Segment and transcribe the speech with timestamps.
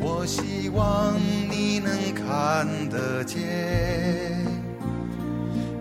[0.00, 1.14] 我希望
[1.50, 3.38] 你能看得见。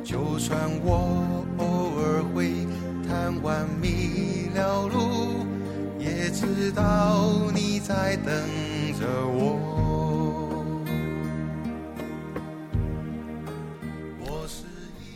[0.04, 2.52] 就算我偶尔会
[3.08, 5.46] 贪玩迷了路，
[6.00, 8.34] 也知道你在等
[9.00, 9.58] 着我。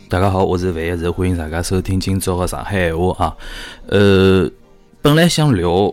[0.08, 3.36] 大家好，我是范一直欢迎大家收听今朝个上海闲话啊。
[3.86, 4.50] 呃，
[5.00, 5.90] 本来想聊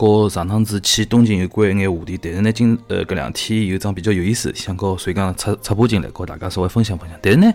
[0.00, 7.18] 和上趟子去东京有关一眼话题，但是呢，今呃搿两天有桩比较有意思，想和所以讲插插播进来，和大家稍微分享分享。
[7.20, 7.52] 但是呢，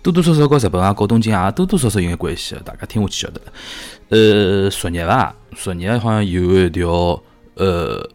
[0.00, 3.40] 多多少少和日本啊、和东京啊多多少少有眼关系的，大家听下去晓得。
[4.10, 7.20] 呃，昨日伐，昨日好像有一条
[7.54, 8.08] 呃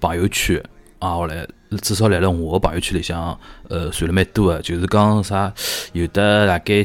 [0.00, 0.60] 朋友圈
[0.98, 1.46] 啊，后来
[1.80, 3.38] 至少来了我个朋友圈里向，
[3.68, 5.54] 呃，传了蛮多个，就是讲啥
[5.92, 6.84] 有的大概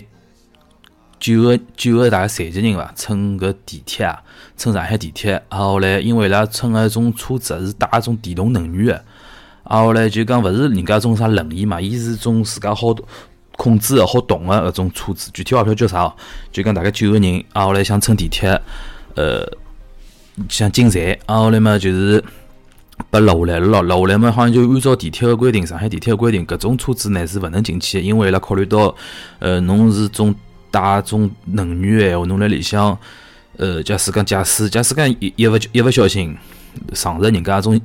[1.19, 4.21] 九个九个大概残疾人伐，乘搿地铁啊，
[4.55, 9.03] 乘上海地铁，啊后来因为伊拉乘个种车子是带一种电动能源个，
[9.63, 12.95] 啊后来就讲勿是人家种啥轮椅嘛，伊是种自家好
[13.57, 16.13] 控制个好动个搿种车子，具体也勿晓得叫啥哦，
[16.51, 18.49] 就讲大概九个人，啊后来想乘地铁，
[19.15, 19.45] 呃，
[20.49, 22.23] 想进站，啊后来嘛就是。
[23.11, 28.93] 被留下来了咯，留下来嘛，好像就按照地铁个规定，上海地铁个规定，搿种车子呢是勿能进去的，因为伊拉考虑到，
[29.37, 30.33] 呃，侬是种
[30.71, 32.97] 带种能源个闲话，侬辣里向，
[33.57, 36.35] 呃，假使讲驾驶，假使讲一一勿一勿小心
[36.93, 37.79] 撞着人家种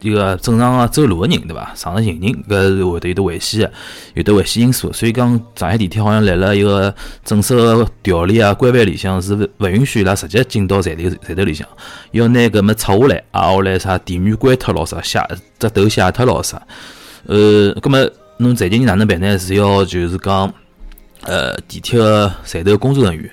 [0.00, 1.72] 一个正常个走路个人，对伐？
[1.74, 3.68] 撞着行人，搿是会得有得危险，
[4.14, 4.92] 有得危险因素。
[4.92, 11.66] 所以讲，上海地铁好像辣辣一个正式个条例啊规范里向是勿允许伊拉直接进到站头站头里向，
[12.12, 16.62] 要拿搿么拆下来，啊后来啥电源关脱咯啥，下只头写脱咯啥。
[17.26, 17.98] 呃，葛么
[18.38, 19.36] 侬残疾人哪能办呢？
[19.36, 20.54] 是要就是讲，
[21.22, 23.30] 呃，地铁个站头工作人员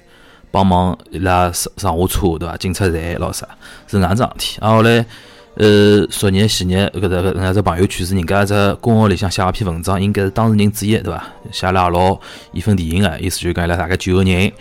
[0.52, 2.58] 帮忙伊拉上上下车，对伐？
[2.58, 3.48] 警察站老啥，
[3.88, 4.58] 是哪能桩事体。
[4.62, 5.06] 啊后来。
[5.58, 11.24] 呃，昨日、前日，搿只搿能只朋友圈是人家只公号里向写了篇文章，应该是当事人之一，对伐？
[11.50, 12.20] 写了也老
[12.52, 14.52] 义愤填膺个，意思就讲伊拉大概九个人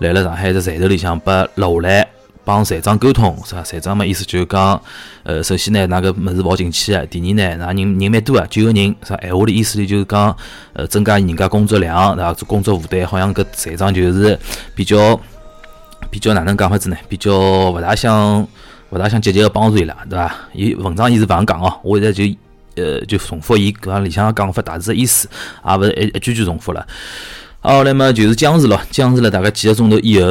[0.00, 2.06] 来了上海只站头里向被落下来，
[2.44, 3.62] 帮站长沟通，是伐？
[3.62, 4.80] 站长嘛意思就是讲，
[5.22, 10.36] 呃，首先呢，㑚搿物事勿好进去个，第二呢，㑚人人蛮多个，九个人，啥闲话里意思里就是讲，
[10.72, 12.34] 呃，增加人家工作量，对伐？
[12.34, 14.38] 做工作负担，好像搿站长就是
[14.74, 15.18] 比较
[16.10, 16.96] 比较哪能讲法子呢？
[17.08, 18.46] 比较勿大想。
[18.90, 20.34] 勿大想积极个帮助伊拉，对伐？
[20.52, 22.22] 伊文章伊是搿样讲哦，我现在就
[22.76, 25.26] 呃就重复伊搿里向个讲法大致个意思，
[25.66, 26.86] 也勿是一一句句重复了。
[27.62, 30.28] 啊，后来嘛就是僵持了，僵持了大概几个钟头以后，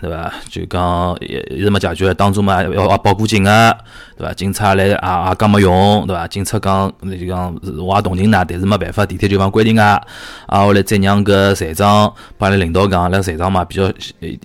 [0.00, 0.32] 对伐？
[0.50, 3.76] 就讲一一直没解决，当中嘛要要报过警个，
[4.18, 4.34] 对伐？
[4.34, 6.26] 警察来也也讲没用，对伐？
[6.26, 10.00] 警察讲就讲我也同情㑚，但是没办法，地铁就讲规定啊。
[10.46, 13.88] 啊，后来再让搿站长帮阿拉领导讲，阿拉站长嘛比较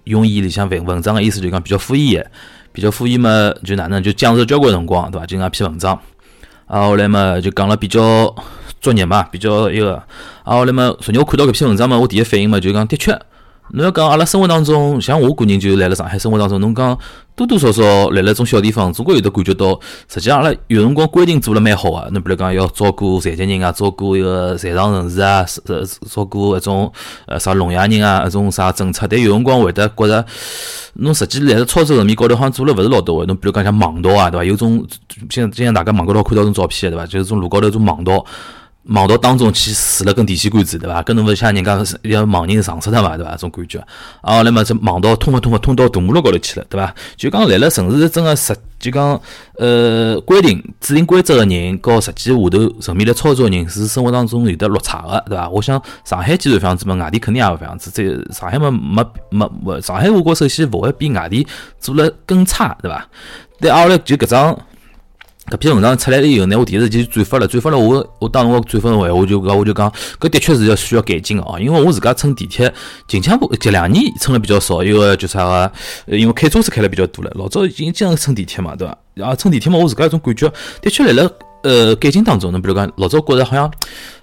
[0.03, 2.23] 用意里向文文章个意思就讲比较敷衍。
[2.71, 5.25] 比较敷衍嘛，就哪能就僵持交关辰光，对伐？
[5.25, 5.99] 就那篇文章，
[6.67, 8.33] 啊，后来嘛就讲了比较
[8.81, 9.95] 作业嘛，比较一个，
[10.43, 13.19] 啊，后来嘛，昨日我看到搿篇文章嘛，我第一反应嘛就讲，的确。
[13.71, 16.97] 侬要讲阿拉生活当中，像我个人就来了上海生活当中，侬讲
[17.35, 19.79] 多多少少来了种小地方，总归有得感觉到，
[20.11, 22.09] 实际上阿拉有辰光规定做了蛮好个。
[22.09, 26.91] 侬比如讲要照顾残疾人啊，照顾一个残障人士啊，呃，照顾一种
[27.27, 30.25] 呃啥聋哑人啊，一种啥政策，但有辰光会得觉着，
[30.93, 33.25] 侬实际来了操作层面高头好像做了勿是老多个。
[33.27, 34.43] 侬比如讲像盲道啊，对伐？
[34.43, 34.83] 有种
[35.29, 37.05] 像今像大家网高头看到种照片对伐？
[37.05, 38.25] 就是种路高头种盲道。
[38.89, 41.03] 盲道当中去竖了根电线杆子，对伐？
[41.03, 43.35] 搿侬勿像人家要盲人上出脱嘛，对伐？
[43.35, 43.77] 种感觉。
[44.21, 46.95] 啊，后来嘛，这盲道通啊通啊通到大马路高头去了，对伐？
[47.15, 49.21] 就讲来了城市真个实，就讲
[49.57, 55.47] 呃规定制定规则个人，和实际下头层面来操作个人是生活当中有得落差个，对伐？
[55.49, 57.91] 我想上海既然搿样子嘛，外地肯定也勿搿样子。
[57.93, 58.03] 这
[58.33, 61.45] 上海嘛没没没，上海我觉首先勿会比外地
[61.79, 63.07] 做了更差，对伐？
[63.59, 64.59] 但后来就搿桩。
[65.47, 72.71] 搿篇文章出来了以后呢，我第一时间转发了，转发了我我当时我转发个闲话就讲我就讲，搿的确是要需要改进个哦，因为我自家乘地铁
[73.07, 75.71] 近腔部这两年乘了比较少，因为就啥个，
[76.17, 79.25] 因为开车子开了比较多了，老早已经经常乘地铁嘛，对伐？
[79.25, 80.51] 啊，乘地铁嘛，我自家一种感觉，
[80.81, 81.31] 的确来了
[81.63, 83.71] 呃改进当中，侬比如讲老早觉着好像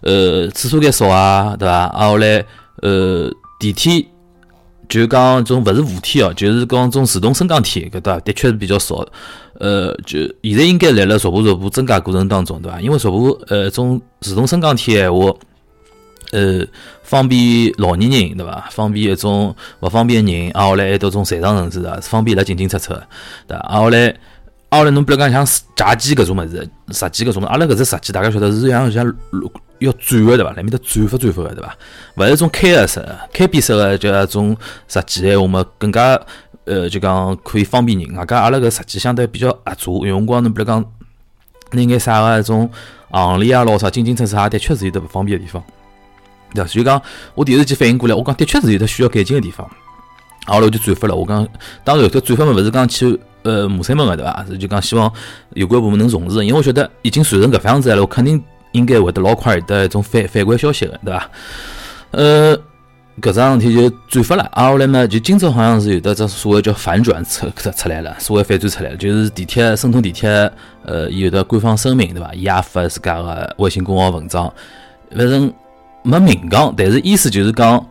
[0.02, 1.74] 呃厕所间少啊，对伐？
[1.74, 2.44] 啊后来
[2.82, 3.28] 呃
[3.58, 4.06] 地铁
[4.88, 9.06] 就讲种勿是扶梯哦，就是讲种自动升降梯，搿搭的确是比较少。
[9.58, 12.80] 呃，就现在应该辣辣逐步逐步增加过程当中，对伐？
[12.80, 15.32] 因为逐步呃种自动升降梯闲话，
[16.32, 16.64] 呃
[17.02, 18.68] 方便老年人，对伐？
[18.70, 22.92] 方便一种勿方便人，啊后来还到种残障人士啊，方便伊拉进进出出，
[23.46, 23.58] 对伐？
[23.68, 24.14] 啊后来。
[24.68, 25.46] 阿拉侬比如讲像
[25.76, 29.06] 闸机搿种物事，闸机搿种，阿拉搿只闸机大家晓得是像像
[29.78, 30.50] 要转个对伐？
[30.52, 31.76] 里面头转发转发个对伐？
[32.16, 34.56] 勿是种开合式、开闭式个叫种
[34.86, 36.20] 闸机，我们更加
[36.64, 38.16] 呃就讲可以方便人。
[38.16, 40.84] 外加阿拉搿设计相对比较合作，有辰光侬比如讲
[41.72, 42.70] 拿眼啥个种
[43.10, 45.62] 行李啊咾啥进进出出啊，的确是有得勿方便个地方，
[46.54, 46.68] 对伐？
[46.68, 47.00] 所以讲
[47.34, 49.68] 我第一时间反应过来，我讲的确是有得需要改进个地方。
[50.46, 51.46] 后来我就转发了，我讲
[51.82, 53.18] 当然搿转发嘛，勿是讲去。
[53.42, 54.44] 呃，马三门个对伐？
[54.44, 55.08] 是就讲希望
[55.54, 58.42] 有关部门能重视，因为我晓得已经传成搿副样子了，我肯定
[58.76, 61.30] 应该会得老快有得一种反反馈消息个，对伐？
[62.10, 62.56] 呃，
[63.20, 70.28] 搿桩事体就转发了，啊后来呢，就今朝好像是有的只所谓叫反转出出来了，所谓反转出来了，就是地铁申通地铁，
[70.84, 72.32] 呃，有的官方声明对伐？
[72.34, 74.52] 伊也发自家个微信公号文章，
[75.10, 75.52] 反正
[76.02, 77.84] 没明讲，但是意思就是讲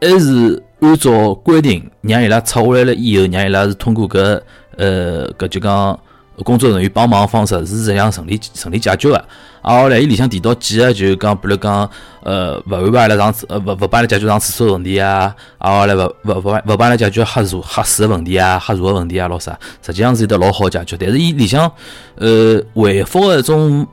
[0.00, 4.40] 还是按照规定让伊拉撤下来了以后，让伊拉是通过搿。
[4.78, 6.00] 呃，搿就讲
[6.42, 9.24] 工作人员帮忙方式是这样顺利顺利解决的。
[9.62, 11.88] 啊，后来伊里向提到几个，就讲比如讲，
[12.24, 20.96] 呃，勿安排阿拉上厕，呃，勿勿帮阿拉解决上厕所问题啊，啊，后来勿勿勿勿帮阿拉解决喝茶喝水个问题啊，喝茶个问题啊，老啥，实际上是有得老好解决。
[20.98, 21.70] 但是伊里向，
[22.16, 23.86] 呃，回复个一种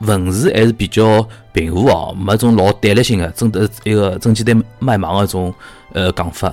[0.00, 5.54] 文字还是比较平和哦，没种老对立性个，真的一个真简单卖萌个种
[5.92, 6.52] 呃讲法。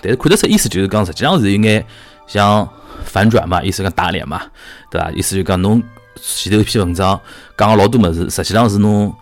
[0.00, 1.86] 但是看得出意思就是讲，实际上是有眼
[2.26, 2.68] 像。
[3.04, 4.40] 反转嘛，意思讲打脸嘛，
[4.88, 5.10] 对伐？
[5.10, 5.82] 意思就讲侬
[6.22, 7.20] 前头一篇文章
[7.58, 9.12] 讲个老多物事，实际上是侬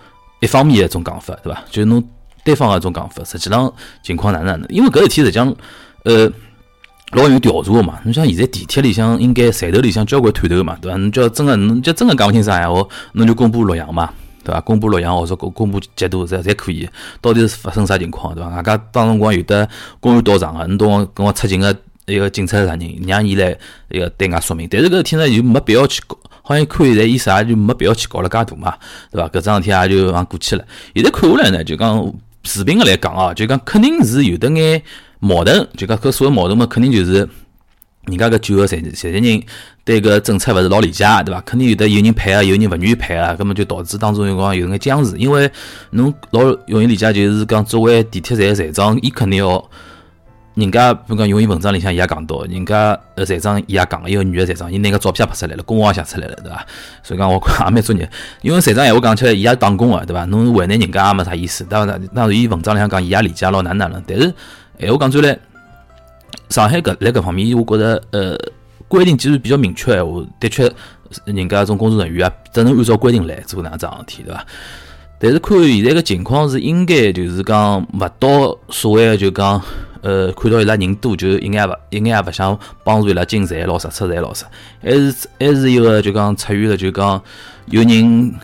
[0.40, 1.62] 一方面个一种讲法，对伐？
[1.70, 2.04] 就是侬
[2.44, 4.62] 单方个一种讲法，实际上情况哪能？
[4.68, 5.56] 因为搿事体实际上，
[6.04, 6.30] 呃，
[7.12, 7.98] 老有调查个嘛。
[8.04, 10.98] 侬像现在地铁里向应该站头里向交关探头嘛，对伐？
[10.98, 14.12] 侬叫真个，侬叫真个讲勿清爽闲话，侬就公布录像嘛，
[14.44, 14.60] 对伐？
[14.60, 16.86] 公布录像或者公公布截图，侪侪可以。
[17.22, 18.50] 到底是发生啥情况，对伐？
[18.50, 19.66] 外加当辰光有的
[20.00, 21.74] 公安到场个，侬到我跟我出勤个。
[22.10, 23.56] 一个警察啥人让伊来
[23.88, 28.74] 一个对外说明，但是搿事体呢就没必要去搞，好像看现在意思也就没必要去搞了介大嘛，
[29.10, 29.28] 对伐？
[29.28, 30.64] 搿桩事体也就往过去了。
[30.94, 32.12] 现在看下来呢，就讲
[32.44, 34.82] 视频个来讲啊，就讲肯定是有的眼
[35.20, 37.28] 矛盾，就讲搿所谓矛盾嘛，肯定就是
[38.06, 39.42] 人家搿九个残残疾人
[39.84, 41.40] 对搿政策勿是老理解，对伐？
[41.42, 45.16] 肯定有的有人配合，有人勿愿意配合，葛末就导致当中有辰光有眼僵持。
[45.16, 45.50] 因为
[45.90, 49.70] 侬老容易理解，就是讲作为地铁站站长，伊肯定要。
[50.54, 56.66] 人家比如讲，用伊文章里向伊也讲到，人家呃站长伊也讲个，一个女个站长，伊拿个照片拍出来了，公号也写出来了，对伐？
[57.04, 58.10] 所以讲我看也蛮专业，
[58.42, 60.24] 因为站长闲话讲起来，伊也打工个，对伐？
[60.24, 64.02] 侬为难人家也没啥意思，当然，当然，伊文章里向讲，伊也理解了哪能了。
[64.04, 64.34] 但是
[64.80, 65.38] 闲话讲出来，
[66.48, 68.36] 上海搿辣搿方面，我觉着呃
[68.88, 70.70] 规定既然比较明确闲话，的确，
[71.26, 74.44] 人家种工作人员啊，只能按照规定来做哪桩事体，对伐？
[75.20, 79.62] 但是看现在个情况是应该就是讲勿到所谓个就讲。
[80.02, 84.46] 呃，看到伊拉人多，就一眼也勿一眼也勿想帮助伊拉进站老啥出站老啥，
[84.82, 87.22] 还是还是一个就讲出于了就讲
[87.66, 88.34] 有人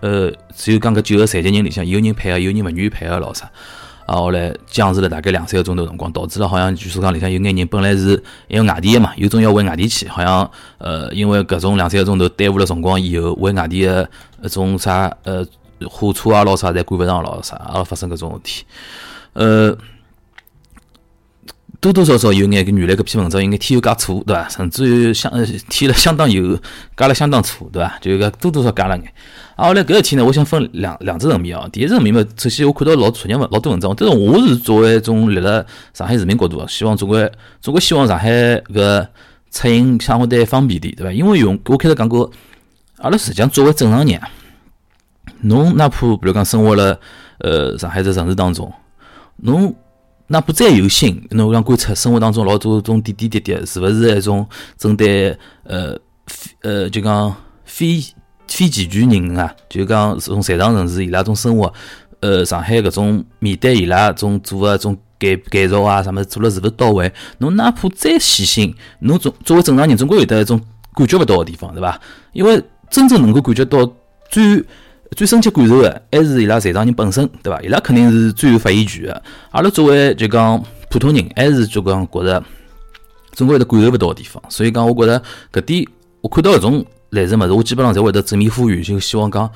[0.00, 3.44] 呃，只有讲搿九个残疾人里向有人配合，有人勿愿意配合老啥，
[4.06, 14.08] 啊后来僵持了大概两三个钟头辰光，导致了好像据说讲里向有眼人本来是因为外地个嘛，有种要回外地去，好像呃因为搿种两三个钟头耽误了辰光以后，回外地个
[14.42, 15.44] 一种啥呃
[15.90, 18.64] 火车啊老啥侪赶勿上老啥，啊发生搿种事体，
[19.34, 19.76] 呃。
[21.82, 24.48] 多多少少有眼跟原来搿篇文章应该添油加醋，对伐？
[24.48, 25.32] 甚至于相
[25.68, 26.56] 添了相当油，
[26.96, 27.98] 加了相当醋，对伐？
[28.00, 29.12] 就搿多多少加了眼。
[29.56, 31.68] 啊，后来搿事体呢，我想分两两只层面哦。
[31.72, 37.28] 第一层面嘛，首先我看到老出人文老多文章，但是我是作为一种立辣上海市民角度，希望总归
[37.60, 39.08] 总归希望上海搿
[39.50, 41.12] 出行相对方便点，对伐？
[41.12, 42.30] 因为用我开头讲过，
[42.98, 44.20] 阿拉实际上作为正常人，
[45.40, 46.96] 侬哪怕比如讲生活了
[47.38, 48.72] 呃上海这城市当中，
[49.38, 49.74] 侬。
[50.32, 54.48] 哪怕再有心，侬讲观察生活当中老多种点点滴滴，是勿是一种
[54.78, 55.94] 针对呃
[56.62, 57.36] 呃就讲
[57.66, 58.02] 非
[58.48, 59.54] 非健全人啊？
[59.68, 61.70] 就讲从残障人士伊拉种生活，
[62.20, 67.12] 呃上海搿种面对伊拉种做个种改改造啊，啥物事做了是勿是到位？
[67.36, 70.58] 侬哪怕再细心，侬总作为正常人，总归有得一种
[70.94, 72.00] 感觉勿到个地方，对伐？
[72.32, 73.86] 因为真正能够感觉到
[74.30, 74.64] 最。
[75.14, 77.60] 最深切感受的还是伊拉残障人本身，对伐？
[77.60, 79.22] 伊拉肯定是最有发言权的。
[79.50, 82.42] 阿拉作为就讲普通人，还是就讲觉着
[83.32, 84.42] 总归有得感受勿到个地方。
[84.48, 85.86] 所以讲，我觉着搿点
[86.20, 89.50] 我看到搿种类似物事，我基本上侪会得正面呼吁，就希望讲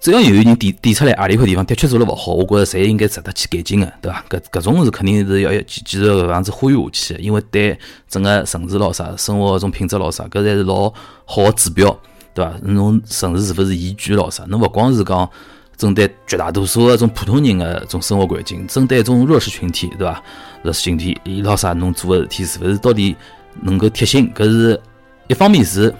[0.00, 4.24] 只要有人点点出来何里块地方的确做了勿好，我觉着侪应该值得去改进个，对伐？
[4.28, 10.92] 搿搿种是肯定是要要继续搿样子呼吁下去个，因为对整个城市咾啥生活搿种品质咾啥，搿才是老
[11.24, 11.98] 好个指标，
[12.38, 12.54] 对伐？
[12.62, 14.44] 侬城市是勿是宜居咾啥？
[14.46, 15.28] 侬勿光是讲
[15.76, 20.22] 针对绝大多数个种普通人个种生活环境，针对种弱势群体，对伐？
[20.62, 23.16] 弱势群体伊咾啥侬做个事体是勿是到底
[23.62, 24.32] 能够贴心？
[24.32, 24.80] 搿是
[25.26, 25.92] 一方面是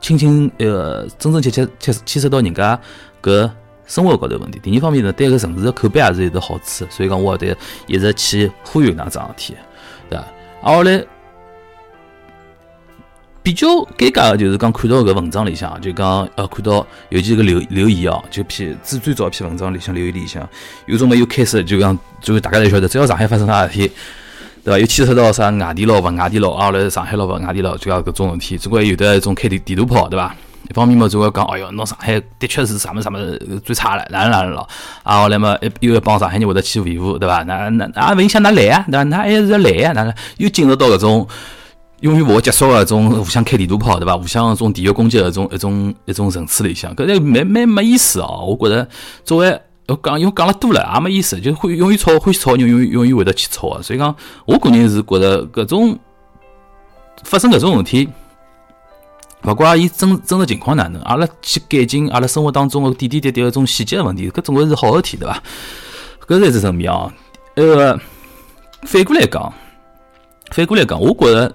[0.00, 2.80] 亲亲呃真真切切切牵涉到人家。
[3.22, 3.48] 搿
[3.86, 9.56] 生活高头问题，第二方面呢，对搿城市的口碑也是有得好处，所以讲我得一直去呼吁㑚桩事体，
[10.08, 10.24] 对伐？
[10.62, 11.04] 啊，后来
[13.42, 13.66] 比较
[13.96, 20.46] 尴尬个就是讲看到搿文章里向，就讲呃看到尤其搿留留言哦，就篇最最早一篇文章里向留言里向，
[20.86, 23.90] 有种么又开始就讲，就大家侪晓得，只要上海发生啥事体，
[24.62, 24.78] 对伐？
[24.78, 30.34] 又牵涉到啥外地佬勿外地佬，啊后来上海佬勿外地佬，就讲搿种事体，总归有得一种开地地图炮，对伐？
[30.68, 33.18] 一方面嘛，就会讲，哎哟，侬上海的确是啥么啥么
[33.64, 34.68] 最差了，哪能哪能了？
[35.02, 37.42] 啊，后来嘛，又一帮上海人会得去维护，对伐？
[37.44, 39.04] 那那啊，勿影响㑚来啊，对伐？
[39.04, 41.26] 㑚还是要来啊，哪能又进入到搿种
[42.00, 44.16] 永远勿会结束个种互相开地图炮，对伐？
[44.16, 48.44] 互相种地域攻击个种一种一种层次里向，搿个蛮蛮没意思哦。
[48.46, 48.88] 我觉着
[49.24, 53.82] 作为我讲，因为讲了多了也没意思，就会永远吵，欢喜吵，永远永远会得去吵个。
[53.82, 54.14] 所以讲，
[54.46, 55.98] 我个人是觉着搿种
[57.24, 58.08] 发生搿种问题。
[59.42, 65.42] 勿管伊真真实情况哪能，阿拉去改进阿拉生活当中个点点滴滴个种细节问题，搿总归是好事体，对伐？
[66.26, 67.10] 搿才是一只层面哦。
[67.56, 67.98] 呃，
[68.82, 69.52] 反过来讲，
[70.50, 71.54] 反过来讲，我觉着，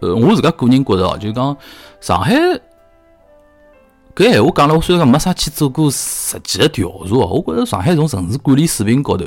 [0.00, 1.56] 呃，我自家个人觉着哦，就讲
[2.00, 2.34] 上海
[4.14, 9.24] 搿闲话讲了，我虽然讲没啥去做过实际个调查哦，我觉着上海从城市管理水平高头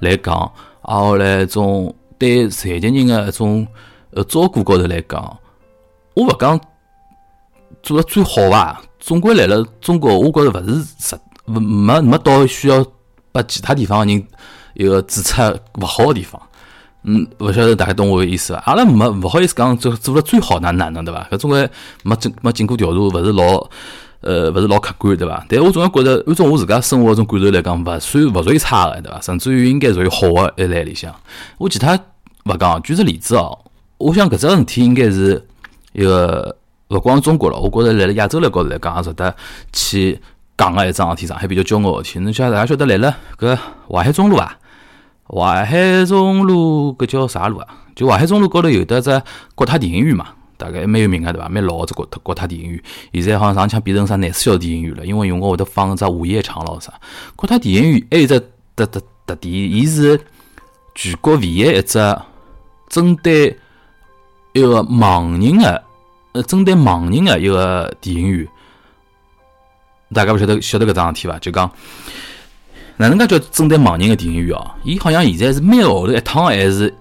[0.00, 0.34] 来讲，
[0.82, 3.66] 啊后来从对残疾人个一种
[4.10, 5.38] 呃照顾高头来讲，
[6.14, 6.60] 我勿讲。
[7.82, 8.80] 做的最好伐？
[9.00, 12.84] 总归来了中国，我觉着勿是实没没到需要
[13.32, 14.24] 把其他地方人
[14.74, 15.42] 一个指出
[15.80, 16.40] 勿好的地方。
[17.04, 18.62] 嗯，勿晓得大家懂我个意思伐？
[18.66, 21.26] 阿拉没勿好意思讲做做了最好哪哪能对伐？
[21.30, 21.68] 搿总归
[22.02, 23.68] 没经没经过调查，勿是老
[24.20, 25.44] 呃勿是老客观对伐？
[25.48, 29.20] 但我总归觉着，按照我自家生活种感受来讲，勿算勿属于差个对伐？
[29.20, 31.14] 甚至于应该属于好个一类里向。
[31.58, 31.98] 我其他
[32.44, 33.58] 勿讲，举个例子哦，
[33.98, 35.46] 我想搿只事体应该是
[35.92, 36.56] 一个。
[36.88, 39.34] 勿光中国了，我觉着来了亚洲来高头来讲，也值得
[39.72, 40.20] 去
[40.58, 42.18] 讲个一桩事体，上海比较骄傲个事体。
[42.18, 43.58] 侬晓大家晓得来了搿
[43.90, 44.54] 淮海中路啊，
[45.34, 47.66] 淮海中路搿叫啥路啊？
[47.96, 49.22] 就淮海中路高头有得只
[49.54, 51.48] 国泰电影院嘛，大概蛮有名个对伐？
[51.48, 52.82] 蛮老个只国泰国泰电影院，
[53.14, 56.92] 现在好像上腔变成啥廿四小电影院了，因为用光会得放只午夜场咯啥。
[57.34, 58.38] 国泰电影院还有只
[58.76, 60.20] 特特特点，伊是
[60.94, 61.98] 全国唯一一只
[62.88, 63.58] 针对
[64.52, 65.82] 一个盲人个。
[66.32, 68.48] 呃，针对盲人的一个电影院，
[70.14, 71.38] 大家勿晓得晓得搿桩事体伐？
[71.40, 71.70] 就讲
[72.96, 74.70] 哪能介叫针对盲人的电影院哦？
[74.84, 76.92] 伊好像现在是每个号头一趟，还是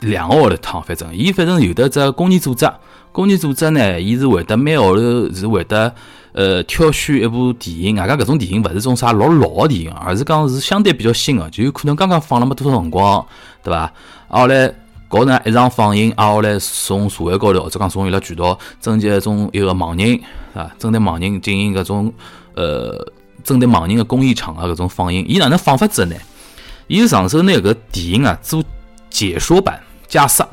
[0.00, 0.82] 两个号头一趟？
[0.82, 2.70] 反正伊反正有的只公益组织，
[3.12, 5.92] 公益组织呢，伊是会得每个号头是会得
[6.32, 13.24] 呃挑选一部电影，外加搿种电影勿是种啥老老的电影，而是讲是相对比较新的，就有可能刚刚放了没多少辰光，
[13.62, 13.92] 对伐？
[14.28, 14.72] 后来。
[15.10, 20.20] 搞呢一场放映，啊，后来从社会高头或者讲从伊拉渠道征集一种一个盲人，
[20.52, 20.70] 是吧？
[20.78, 22.12] 针对盲人进行搿种
[22.54, 23.10] 呃，
[23.48, 26.14] 针对盲人的公益场啊搿种放映，伊哪能放法子呢？
[26.86, 28.62] 伊是上手拿搿电影啊做
[29.08, 30.44] 解说版解释，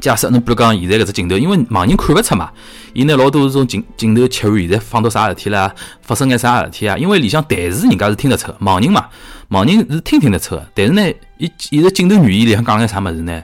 [0.00, 2.50] 解释侬比如讲现在搿只镜头，因为盲人看勿出嘛，
[2.92, 6.96] 伊拿老多种镜镜头切换，现在放到啥事体啦，发生眼啥事体啊？
[6.96, 9.06] 因为里向台词人家是听得出，盲人嘛，
[9.50, 11.02] 盲人是听听得出个，但是呢。
[11.40, 13.40] 伊伊在镜头语言里向讲眼啥物事呢？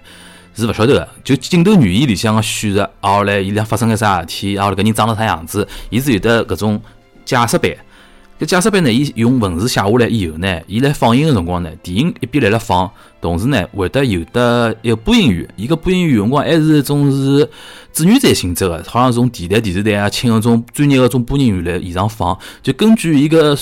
[0.57, 6.83] 是勿晓得个，就镜头语言里向个叙述，啊后来伊俩发生眼啥事体，啊后来搿人长了啥样子，伊是有得搿种
[7.25, 7.71] 解释版。
[8.45, 17.49] 搿解释版呢，伊用文字写下来以后呢，伊来放映个辰光呢，电影一边来了放，同时呢会得有得一个播音员，伊个播音员辰光还是一种是
[17.93, 23.57] 志愿者性质个，好像从电台、电视台啊请个种专业个种播音员来现场放，就根据伊个。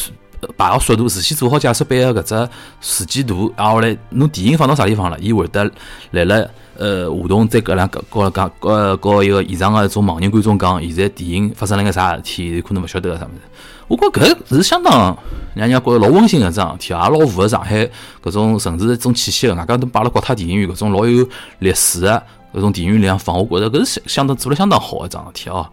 [0.56, 5.70] 排个速度，事先做好解说版个搿只时间图，然后来侬电影放到啥地方了，伊会得
[6.10, 13.40] 来了呃互动再搿两个告讲呃告一个现场个种盲人观众讲，现在电影发生了眼啥事体，可能勿晓得个啥物事。
[13.88, 15.16] 我觉搿是相当
[15.54, 17.88] 让人家觉着老温馨个一桩事体，也老符合上海
[18.22, 19.54] 搿种城市一种气息个。
[19.54, 22.22] 外加都摆了国泰电影院搿种老有历史个
[22.54, 25.68] 搿种电影院里向放，我觉着搿是相当做了相当好个一桩事体哦。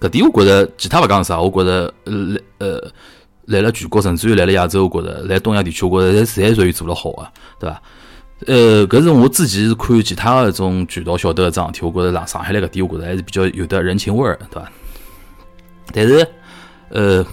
[0.00, 2.90] 搿点我觉着其他勿讲啥，我觉着呃呃。
[3.48, 7.26] 来了全国，甚至于来了亚洲，我觉着来东亚地区，我觉着侪侪属于做了好个，
[7.58, 7.82] 对伐？
[8.46, 14.70] 呃，搿是我自己是看其他个一种渠道晓得个桩事体，我觉着上上海来搿点，我觉着还是比较有得人情味儿，对伐？
[15.94, 16.28] 但是，
[16.90, 17.24] 呃，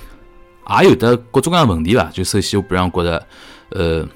[0.81, 2.09] 也有得各种各样问题伐？
[2.11, 3.27] 就首先我比方觉着，
[3.69, 4.07] 呃，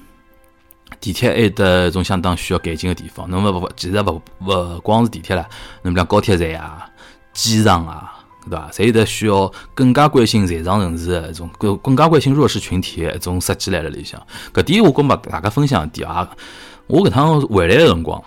[1.00, 3.27] 地铁还有得一种相当需要改进的地方。
[3.29, 5.48] 那么勿其实勿勿光是地铁啦，
[5.81, 6.86] 那么讲高铁站啊、
[7.34, 8.13] 机场啊，
[8.50, 8.69] 对伐？
[8.72, 14.22] 侪有得需要更加关心在场人士的一种更更加关心弱势群体的一种设计来了里向。
[14.53, 16.29] 搿点我跟帮大家分享一点啊，
[16.88, 18.22] 我搿趟回来个辰光。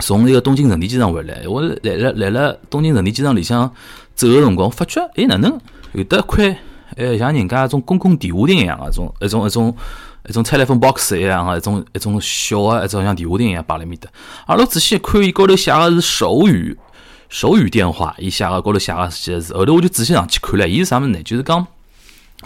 [0.00, 3.70] 从那个东京成田机场回来，我来了来了东京成田机场里向
[4.14, 5.58] 走个辰光，发觉哎哪能
[5.92, 6.56] 有的块
[6.96, 9.76] 哎像人家一种公共电话亭一样个种一种一种
[10.28, 14.08] 一种 telephone box 一样个一种一种小个一种像电话亭一样摆辣面搭。
[14.46, 16.76] 阿拉仔细一看，伊高头写个是手语
[17.28, 19.54] 手语电话，伊写个高头写个几个字。
[19.54, 21.22] 后头我就仔细上去看了，伊是啥物事呢？
[21.22, 21.66] 就是讲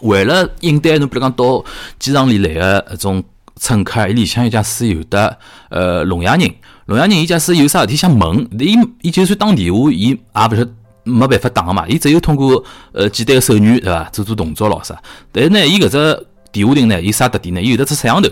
[0.02, 1.64] 为了应对侬比如讲到
[1.98, 3.22] 机场里来个一种
[3.56, 6.50] 乘客，伊里向有家是有的呃聋哑人。
[6.86, 10.14] 聋哑人，伊假使有啥事体想问，伊伊就算打电话，伊也
[10.48, 15.00] 勿是没办法打个嘛，伊只有通过呃简单个手语对伐，做做动作咯啥。
[15.32, 17.60] 但是呢，伊搿只电话亭呢，有啥特点呢？
[17.62, 18.28] 伊有得只摄像头，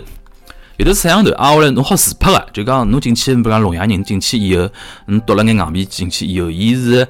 [0.77, 4.69] 有得摄像头，挨下来侬好自拍个，就讲侬进去，比如讲聋哑人进去以后，
[5.07, 7.07] 侬读了眼硬币进去以后，伊是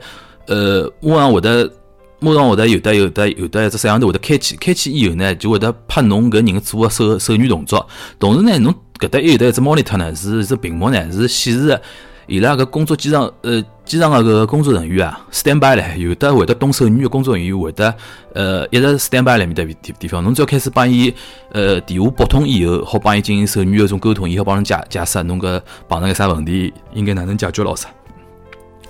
[0.47, 1.71] 呃马上会得
[2.19, 7.87] 马上会得有得有得有得一只摄像头会得开启，开启以后呢，就会得拍侬搿人做个手手语动作，
[8.19, 8.73] 同时呢，侬。
[8.99, 11.79] 搿搭还有得一只 monitor 呢，是只屏幕呢，是显示
[12.29, 17.91] 伊拉搿工作机场呃机场个搿工作人员啊，standby 唻，有的会得动手语个工作人员会得
[18.35, 21.11] 呃一直 standby 辣面搭地地方，侬只要开始帮伊
[21.51, 27.89] 呃电话拨通以后，好帮伊进行手语个种沟通，伊好帮侬解解释侬搿碰着个啥问题，应该哪能解决咾啥。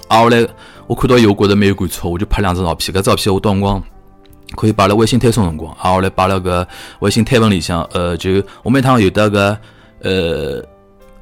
[0.09, 0.45] 啊，后来
[0.85, 3.81] 我看到以后，我觉着蛮有感触，我就拍两张照片，搿照片我到辰光
[4.57, 6.67] 可以摆辣微信推送辰光，啊，后来摆辣搿
[6.99, 9.57] 微信推文里向，呃，就我每趟有得搿。
[10.01, 10.63] 呃，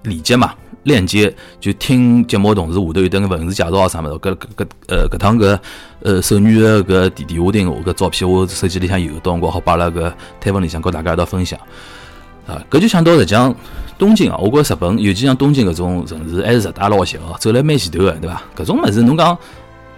[0.03, 0.53] 链接嘛，
[0.88, 5.60] 链接就听节目同时下头有得个文字介绍啊啥物事，搿搿搿呃搿趟搿
[6.01, 11.60] 呃手女的搿电电话亭搿照片，我手机里向有，到辰光好摆辣搿推文里向跟大家一道分享
[12.48, 12.63] 啊。
[12.72, 13.53] 搿就想到实际上
[13.98, 18.41] 东京啊，我觉着日本，尤其像东京搿种城市，还是十大老些哦，走来蛮前头个，对伐？
[18.56, 19.38] 搿种物事侬讲。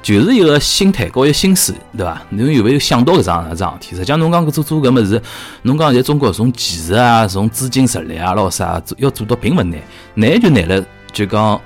[0.01, 2.21] 就是一个心态，和一个心思，对伐？
[2.29, 3.95] 侬有没有想到搿桩搿桩事体？
[3.95, 5.21] 实际上，侬讲搿做做搿物事，
[5.63, 9.79] 侬讲现在中国从技术啊，从资金实力啊，咾啥，要做到并勿难，
[10.15, 11.59] 难就难了，就讲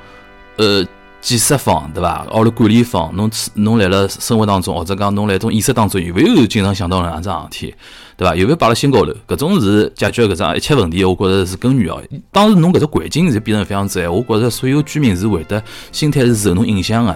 [0.57, 0.85] 呃，
[1.21, 2.25] 建设方，对伐？
[2.31, 7.75] 或者管理方，侬侬来了生活当中，或者讲侬来种意识当中，有没有经常想到搿样桩事体？
[8.17, 8.35] 对伐？
[8.35, 9.13] 有没有摆辣心高头？
[9.27, 12.01] 搿种是解决搿桩一切问题，我觉着是根源哦。
[12.31, 17.15] 当时侬搿只环境是变成非常之，我觉着所有居民是会得心态是受侬影响个。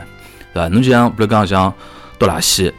[0.57, 0.67] 对伐？
[0.69, 1.71] 侬就像比如讲像
[2.17, 2.73] 倒垃圾，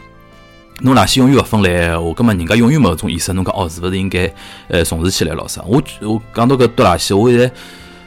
[0.80, 3.32] 侬垃圾永远勿分类闲话，葛末人家永远没搿种意识。
[3.32, 4.32] 侬讲哦，是勿是应该
[4.68, 5.46] 呃重视起来咯？
[5.48, 5.62] 啥？
[5.66, 7.50] 我我讲到搿倒垃圾，我现在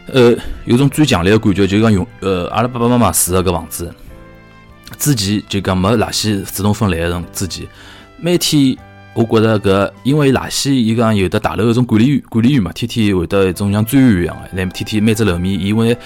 [0.07, 3.93] 呃有种最强烈的感觉，就讲用呃阿拉爸爸妈妈住个搿房子，
[4.97, 7.67] 之前就讲没垃圾自动分类个辰之前，
[8.17, 8.77] 每天
[9.13, 15.97] 我觉着搿因为垃圾伊讲有的大楼搿种管理员管理员嘛，天天会得一种像专员一样个，来天天每只楼面因为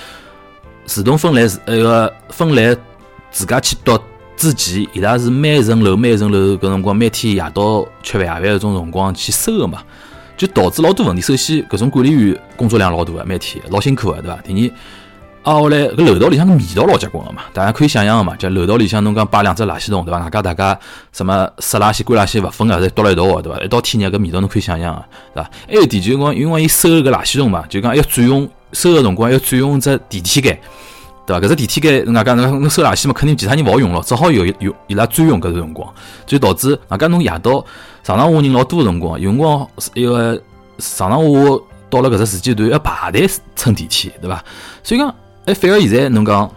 [0.85, 2.75] 自动分类是那个分类。
[3.35, 3.99] 自家去读
[4.37, 9.83] 之前，伊拉是每层楼每层楼搿辰光每天夜到吃饭夜饭搿种辰光去收个嘛，
[10.37, 11.21] 就导致老多问题。
[11.21, 14.37] 首先，搿种管理员工作量老大个，每天老辛苦个，对伐？
[14.41, 14.53] 第
[15.43, 20.17] 二，啊，后来搿楼道里向个味道老结棍个嘛，大家可以想象个嘛，就楼道里向侬讲摆两只垃圾桶，对伐？
[20.23, 20.79] 外加大家
[21.11, 23.59] 什么湿垃圾、干垃圾勿分个，侪倒辣一道个，对伐？
[23.59, 25.49] 一到天热搿味道侬可以想象个，对伐？
[25.67, 30.57] 还有点就讲，因为伊收搿垃圾桶嘛，就讲要占用收个辰光要占用只电梯间。
[31.25, 31.45] 对伐？
[31.45, 35.93] 搿只电梯间，外加侬侬收垃圾嘛，肯定其他人勿好用咯，只好有有伊拉专用搿个辰光，
[36.25, 37.65] 就导致外加侬夜到
[38.03, 40.41] 上上下人老多个辰光，有辰光一个
[40.77, 44.43] 上上下下到了搿只时间段要排队乘电梯，对伐？
[44.83, 46.49] 所以讲，哎，反而现在侬讲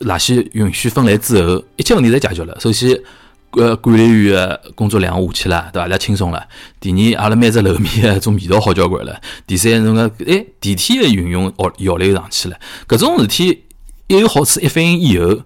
[0.00, 2.56] 垃圾允许分类之后，一切问题侪解决了。
[2.60, 2.98] 首先。
[3.56, 5.88] 呃，管理员个工作量下去了，对伐？
[5.88, 6.46] 拉轻松了。
[6.78, 9.18] 第二，阿拉每只楼面个种味道好交关了。
[9.46, 12.56] 第三，侬个哎，电梯个运用效效率又上去了。
[12.86, 13.64] 搿种事体
[14.08, 15.40] 一有好处，一反映以后，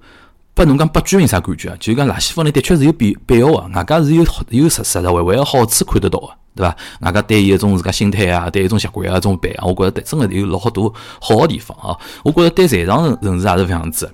[0.55, 1.77] 拨侬讲拨居民啥感觉啊？
[1.79, 6.77] 就讲垃圾分类的确是有必必要个，外加是有好有实实实惠惠个好处看得到个，对伐？
[7.03, 11.97] 外加对伊一种自家心态啊，对一种习惯啊，种办啊，我觉着对真个有老好多好个地方啊。
[12.25, 14.13] 我觉着对在场人人士也是这样子。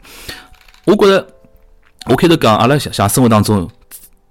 [0.84, 1.26] 我觉着
[2.10, 3.66] 我开头讲，阿拉像像生活当中。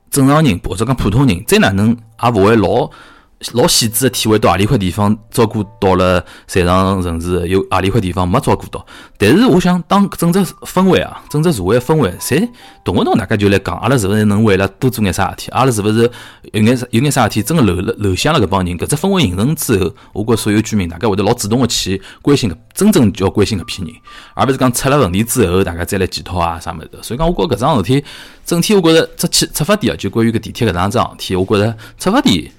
[0.09, 1.89] 正常人或者讲普通人，再哪能
[2.23, 2.89] 也勿会老
[3.51, 8.83] 老细致的体会到何里块地方照顾到了残障人士，有何里块地方没照顾到。
[9.17, 12.49] 但是我想，当整只氛围啊，整只社会氛围，侪
[12.83, 15.51] 动勿动大家就来讲，阿拉是勿是能为了多做眼啥事体？
[15.51, 16.09] 阿拉是勿是
[16.53, 18.77] 有眼有眼啥事体真个漏了漏向了搿帮人？
[18.77, 23.93] 搿只氛围形成之后，我觉所有居民大家会得老主动个去关心搿真正叫关心搿批人，
[24.33, 26.89] 而勿是讲出了问题之后大家再来检讨啊啥物事。
[27.01, 28.03] 所以讲，我觉搿桩事体
[28.45, 32.49] 整体，我觉着出起出发点啊，就关于搿地铁搿桩桩事体，我觉着出发点。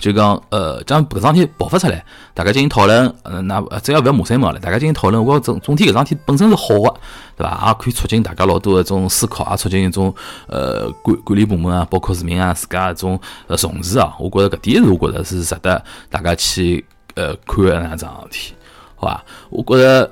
[0.00, 6.94] 就讲，呃，将搿桩事体爆发出来，大家进行讨论，呃，那只要勿要骂三骂了，大家进行讨论，我总总体搿桩事体本身是好个，
[7.36, 7.68] 对伐？
[7.68, 10.12] 也可以促进大家老多一种思考，也促进一种
[10.46, 14.16] 呃管管理部门啊，包括市民啊自家一种呃重视啊。
[14.18, 16.84] 我觉着搿点是我觉着是值得大家去
[17.14, 18.54] 呃看个那桩事体，
[18.96, 19.24] 好伐？
[19.50, 20.10] 我觉着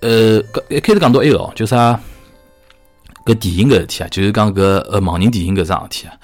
[0.00, 1.98] 呃，搿一开始讲到埃个哦，就啥
[3.24, 6.14] 搿电影搿事体啊，就是讲搿呃盲人电影搿桩事体啊。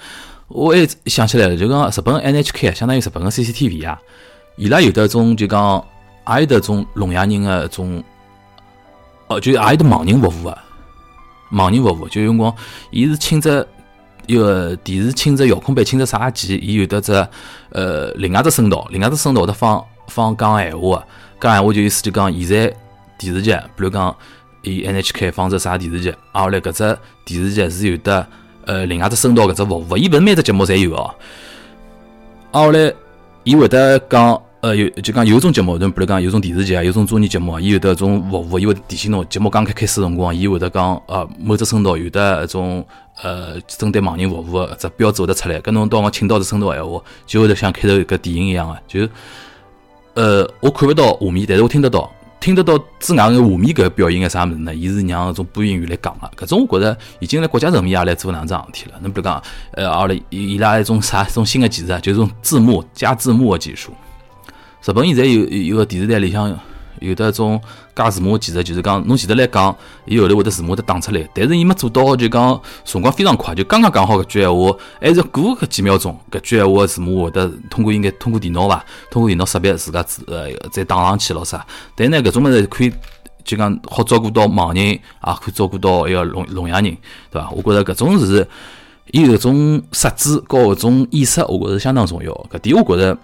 [0.53, 3.99] 我还想起来了，就讲日本 NHK 啊，相当于日本个 CCTV 啊，
[4.55, 5.83] 伊拉有的种就讲，
[6.27, 8.03] 也有的种聋哑人个种，
[9.29, 10.57] 哦，就也有的盲人服务个，
[11.51, 12.55] 盲人服务，就有辰光，
[12.91, 13.67] 伊是请只
[14.27, 17.11] 一个电视，请只遥控板，请只啥机，伊有的只
[17.71, 21.07] 呃另外只声道，另外只声道的放放讲闲话个，
[21.41, 22.71] 讲闲话就意思就讲现在
[23.17, 24.15] 电视剧，比如讲
[24.61, 28.27] 伊 NHK 放只啥电视剧，啊后来搿只电视剧是有的。
[28.65, 31.13] 呃，另外只声道搿只服务，伊勿是每只节目侪有哦。
[32.51, 32.91] 啊，后来
[33.43, 42.85] 伊会得讲，呃，有就讲有种节目，比如讲有种电视剧啊，有种综艺节目，伊有得种服务，伊会提醒侬节目刚开开始辰光，伊会得讲，呃，某只声道有得一种，
[43.21, 49.07] 呃，针对盲人服务个只标志会得出来，跟侬到我请到只声道闲话，就会得像开头搿电影一样个，就，
[50.13, 52.09] 呃，我看勿到画面，但是我听得到。
[52.43, 54.75] 听得到之外个画面搿表演个啥物事呢？
[54.75, 58.99] 伊是让种播音员来讲个，搿种我觉着已经辣国家层面也来做两桩事体了。
[59.01, 63.93] 侬比如讲，呃，阿拉伊拉一种啥一种新个技术啊，就是种字幕加字幕个技术。
[64.83, 66.49] 日本现在有有个电视台里向
[67.03, 67.61] 有的种
[67.93, 81.65] 加字幕技术，就是讲侬前头来讲，伊后头会得字幕得打出来，但是伊没做到，就讲辰光非常快，就刚刚讲好搿句闲话，还是过搿几秒钟，搿句闲话字幕会得通过应该通过电脑伐，通过电脑识别自家字呃再打上去咯啥。
[81.95, 82.93] 但呢搿种物事可以
[83.43, 85.01] 就讲好照顾到盲人，也
[85.41, 86.95] 可以照顾到一个聋聋哑人，
[87.29, 87.49] 对伐？
[87.51, 88.47] 我觉着搿种是
[89.11, 92.31] 伊搿种设置和搿种意识，我觉着相当重要。
[92.49, 93.17] 搿点我觉着。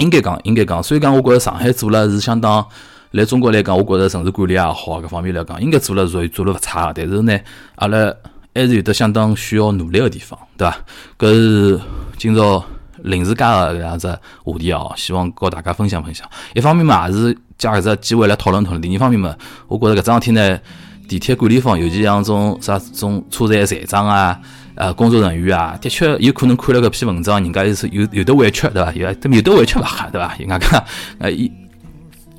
[0.00, 2.66] 应该讲，应该讲，所以讲，我觉着上海做了是相当，
[3.12, 6.94] 来中国来讲，我觉着城市管理也好，各方面来讲，应该做了属于做了勿差个。
[6.94, 7.38] 但是呢，
[7.74, 8.12] 阿拉
[8.54, 10.76] 还是有得相当需要努力个地方，对伐？
[11.18, 11.80] 搿是
[12.16, 12.64] 今朝
[13.02, 16.26] 临时加个搿样子话题哦，希望告大家分享分享。
[16.54, 19.36] 一方面嘛，也是借搿只机会来讨论讨论；第二方面嘛，
[19.68, 20.58] 我觉着搿桩事体呢，
[21.06, 24.40] 地铁管理方，尤其像种啥种车站站长啊。
[24.80, 28.90] 呃，工作人员啊，的确有可能看了搿篇文章，人家是有有的委屈，对伐？
[28.92, 30.34] 有有的委屈勿哈，对伐？
[30.38, 30.84] 人家，
[31.18, 31.46] 呃，有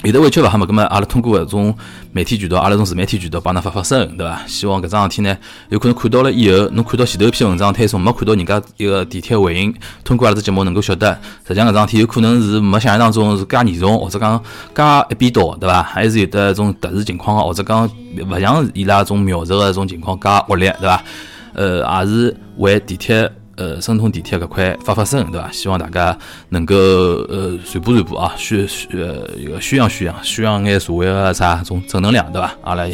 [0.06, 1.78] 有的委屈勿哈嘛，葛末阿拉通过搿种
[2.12, 4.42] 媒体渠道，阿拉种自媒体渠道帮㑚发发声，对伐？
[4.48, 5.38] 希望搿桩事体呢，
[5.70, 9.72] 有可能看到了以后，侬看到前头一篇文章推送，没看到人家一个地铁回应，
[10.04, 11.14] 通过阿拉只节目能够晓得，
[11.48, 15.84] 实际上搿桩事体有可能是没想象当中是介严重，或者讲介一边倒，对伐？
[15.84, 21.04] 还是有的种特殊情况或者讲勿像伊拉种描述个种情况介恶劣，对伐？
[21.54, 25.52] 呃，也是为地铁，呃，申通地铁搿块发发声，对伐？
[25.52, 26.18] 希望大家
[26.50, 32.52] 能够呃传播传播啊，宣宣呃宣扬宣扬，宣扬眼社会个啥种正能量，对伐？
[32.64, 32.86] 阿拉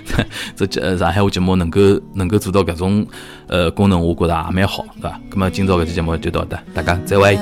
[0.56, 1.80] 这这上海话节目能够
[2.14, 3.06] 能够做到搿种
[3.46, 5.20] 呃功能，我觉着也蛮好，对伐？
[5.30, 7.38] 那么今朝搿期节目就到这，大家再会。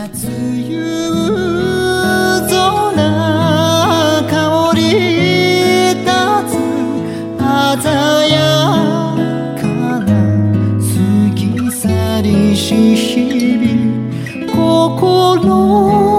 [12.57, 16.16] し日々心